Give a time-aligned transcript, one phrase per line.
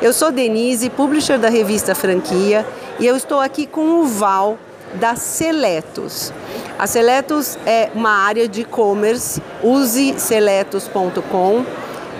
[0.00, 2.64] Eu sou Denise, publisher da revista Franquia,
[3.00, 4.56] e eu estou aqui com o Val
[4.94, 6.32] da Seletos.
[6.78, 11.64] A Seletos é uma área de e-commerce, useseletos.com,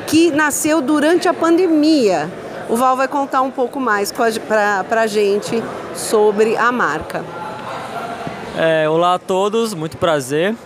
[0.09, 2.29] que nasceu durante a pandemia.
[2.69, 5.63] O Val vai contar um pouco mais para a gente
[5.95, 7.25] sobre a marca.
[8.57, 10.57] É, olá a todos, muito prazer.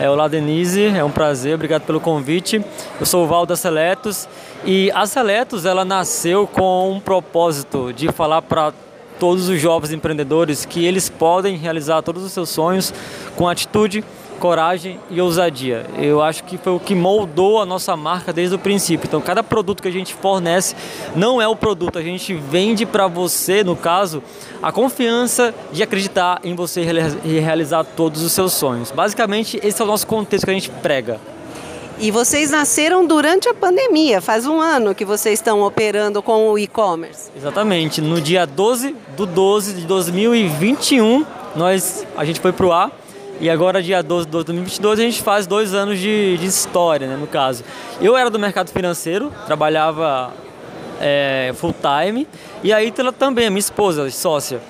[0.00, 2.64] É, olá Denise, é um prazer, obrigado pelo convite.
[2.98, 4.26] Eu sou o Val da Seletos
[4.64, 8.72] e a Seletos ela nasceu com um propósito de falar para
[9.18, 12.94] todos os jovens empreendedores que eles podem realizar todos os seus sonhos
[13.36, 14.02] com atitude,
[14.40, 15.86] coragem e ousadia.
[15.98, 19.06] Eu acho que foi o que moldou a nossa marca desde o princípio.
[19.06, 20.74] Então, cada produto que a gente fornece
[21.14, 24.22] não é o produto, a gente vende para você, no caso,
[24.62, 26.80] a confiança de acreditar em você
[27.24, 28.90] e realizar todos os seus sonhos.
[28.90, 31.20] Basicamente, esse é o nosso contexto que a gente prega.
[31.98, 36.58] E vocês nasceram durante a pandemia, faz um ano que vocês estão operando com o
[36.58, 37.30] e-commerce.
[37.36, 42.90] Exatamente, no dia 12 do 12 de 2021, nós, a gente foi para o ar
[43.40, 47.16] e agora, dia 12 de 2022, a gente faz dois anos de, de história, né,
[47.16, 47.64] no caso.
[47.98, 50.30] Eu era do mercado financeiro, trabalhava
[51.00, 52.28] é, full time,
[52.62, 54.60] e aí também, minha esposa, sócia.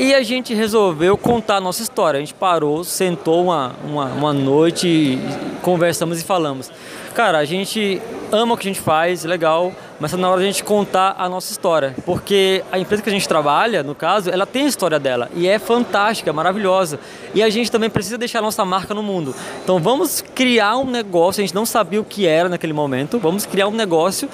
[0.00, 2.16] E a gente resolveu contar a nossa história.
[2.16, 5.18] A gente parou, sentou uma, uma, uma noite,
[5.60, 6.72] conversamos e falamos.
[7.14, 8.00] Cara, a gente
[8.32, 11.16] ama o que a gente faz, legal, mas está na hora de a gente contar
[11.18, 11.94] a nossa história.
[12.06, 15.46] Porque a empresa que a gente trabalha, no caso, ela tem a história dela e
[15.46, 16.98] é fantástica, maravilhosa.
[17.34, 19.34] E a gente também precisa deixar a nossa marca no mundo.
[19.62, 23.44] Então vamos criar um negócio, a gente não sabia o que era naquele momento, vamos
[23.44, 24.30] criar um negócio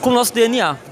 [0.00, 0.89] com o nosso DNA.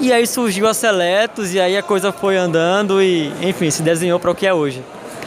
[0.00, 4.20] E aí surgiu a Seletos e aí a coisa foi andando e, enfim, se desenhou
[4.20, 4.80] para o que é hoje.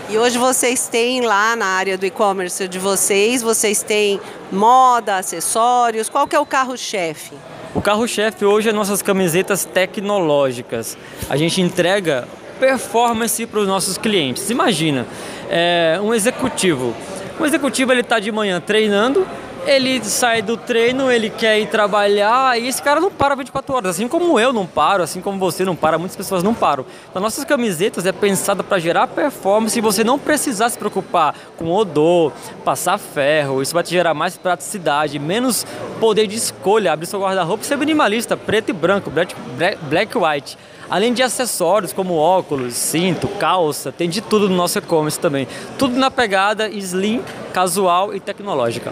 [0.10, 4.20] E hoje vocês têm lá na área do e-commerce de vocês, vocês têm
[4.52, 7.34] moda, acessórios, qual que é o carro-chefe?
[7.76, 10.98] O carro-chefe hoje é nossas camisetas tecnológicas.
[11.30, 12.28] A gente entrega
[12.58, 14.50] performance para os nossos clientes.
[14.50, 15.06] Imagina,
[15.50, 16.96] é, um executivo.
[17.40, 19.28] Um executivo ele está de manhã treinando,
[19.66, 23.90] ele sai do treino, ele quer ir trabalhar e esse cara não para 24 horas,
[23.92, 26.86] assim como eu não paro, assim como você não para, muitas pessoas não param.
[27.10, 31.72] Então, nossas camisetas é pensada para gerar performance e você não precisar se preocupar com
[31.72, 32.32] odor,
[32.66, 35.66] passar ferro, isso vai te gerar mais praticidade, menos
[36.00, 39.36] poder de escolha, abrir seu guarda-roupa e ser minimalista, preto e branco, black,
[39.84, 40.58] black white.
[40.90, 45.48] Além de acessórios como óculos, cinto, calça, tem de tudo no nosso e-commerce também.
[45.78, 47.24] Tudo na pegada slim,
[47.54, 48.92] casual e tecnológica.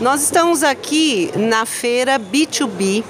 [0.00, 3.04] Nós estamos aqui na feira B2B,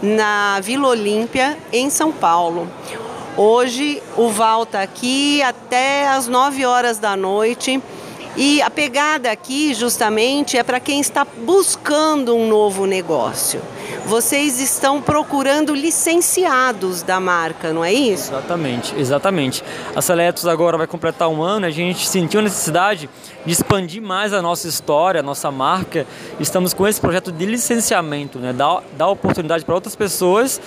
[0.00, 2.70] na Vila Olímpia, em São Paulo.
[3.36, 7.82] Hoje o Val está aqui até as 9 horas da noite.
[8.36, 13.60] E a pegada aqui, justamente, é para quem está buscando um novo negócio
[14.08, 18.32] vocês estão procurando licenciados da marca, não é isso?
[18.32, 19.64] Exatamente, exatamente.
[19.94, 23.08] A Seletos agora vai completar um ano, a gente sentiu a necessidade
[23.44, 26.06] de expandir mais a nossa história, a nossa marca.
[26.40, 28.54] Estamos com esse projeto de licenciamento, né?
[28.54, 30.58] dar, oportunidade para outras pessoas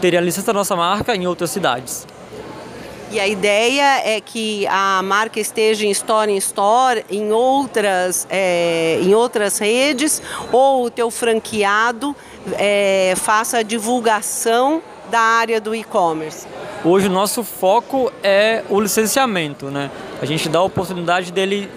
[0.00, 2.04] terem a licença da nossa marca em outras cidades.
[3.10, 8.98] E a ideia é que a marca esteja em store em store, em outras, é,
[9.02, 10.20] em outras redes,
[10.52, 12.14] ou o teu franqueado
[12.52, 16.46] é, faça a divulgação da área do e-commerce?
[16.84, 19.90] Hoje o nosso foco é o licenciamento, né?
[20.20, 21.70] A gente dá a oportunidade dele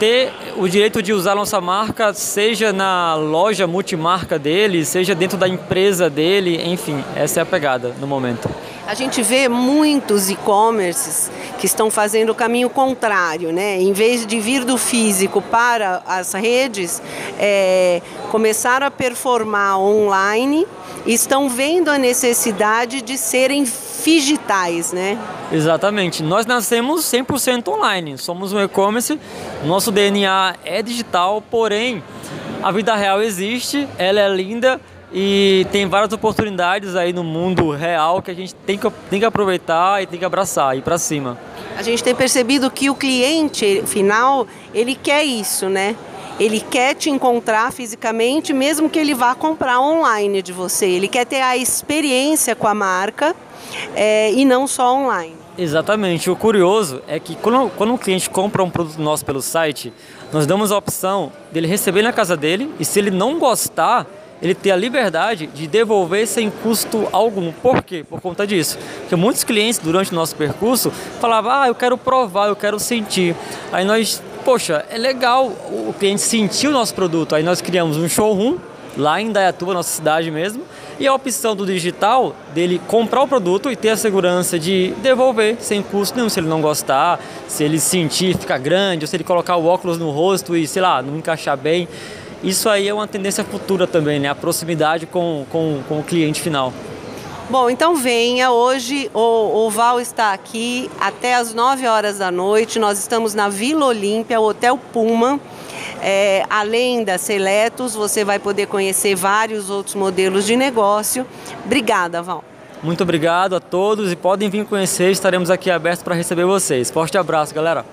[0.00, 5.46] ter o direito de usar nossa marca, seja na loja multimarca dele, seja dentro da
[5.46, 8.50] empresa dele, enfim, essa é a pegada no momento.
[8.86, 13.80] A gente vê muitos e-commerces que estão fazendo o caminho contrário, né?
[13.80, 17.02] Em vez de vir do físico para as redes,
[17.38, 20.66] é, começaram a performar online
[21.06, 23.66] e estão vendo a necessidade de serem
[24.04, 25.18] digitais, né?
[25.50, 26.22] Exatamente.
[26.22, 28.18] Nós nascemos 100% online.
[28.18, 29.18] Somos um e-commerce,
[29.64, 32.02] nosso DNA é digital, porém
[32.62, 34.78] a vida real existe, ela é linda
[35.16, 39.24] e tem várias oportunidades aí no mundo real que a gente tem que, tem que
[39.24, 41.38] aproveitar e tem que abraçar, ir para cima.
[41.76, 44.44] A gente tem percebido que o cliente final,
[44.74, 45.94] ele quer isso, né?
[46.40, 50.86] Ele quer te encontrar fisicamente, mesmo que ele vá comprar online de você.
[50.86, 53.36] Ele quer ter a experiência com a marca
[53.94, 55.36] é, e não só online.
[55.56, 56.28] Exatamente.
[56.28, 59.92] O curioso é que quando, quando um cliente compra um produto nosso pelo site,
[60.32, 64.04] nós damos a opção dele receber na casa dele e se ele não gostar,
[64.42, 67.52] ele ter a liberdade de devolver sem custo algum.
[67.52, 68.04] Por quê?
[68.08, 68.78] Por conta disso.
[69.00, 70.90] Porque muitos clientes, durante o nosso percurso,
[71.20, 73.34] falavam, ah, eu quero provar, eu quero sentir.
[73.72, 77.34] Aí nós, poxa, é legal o cliente sentir o nosso produto.
[77.34, 78.58] Aí nós criamos um showroom
[78.96, 80.62] lá em Dayatuba, nossa cidade mesmo.
[80.98, 85.56] E a opção do digital, dele comprar o produto e ter a segurança de devolver
[85.58, 89.24] sem custo nenhum, se ele não gostar, se ele sentir ficar grande, ou se ele
[89.24, 91.88] colocar o óculos no rosto e, sei lá, não encaixar bem.
[92.44, 94.28] Isso aí é uma tendência futura também, né?
[94.28, 96.74] A proximidade com, com, com o cliente final.
[97.48, 98.50] Bom, então venha.
[98.50, 102.78] Hoje o, o, Val está aqui até as 9 horas da noite.
[102.78, 105.40] Nós estamos na Vila Olímpia, Hotel Puma.
[106.02, 111.26] É, além da Seletos, você vai poder conhecer vários outros modelos de negócio.
[111.64, 112.44] Obrigada, Val.
[112.82, 116.90] Muito obrigado a todos e podem vir conhecer, estaremos aqui abertos para receber vocês.
[116.90, 117.86] Forte abraço, galera.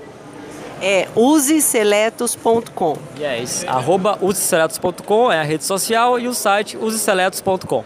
[0.82, 2.98] É useseletos.com.
[3.20, 7.84] Yes, arroba useseletos.com é a rede social e o site useseletos.com.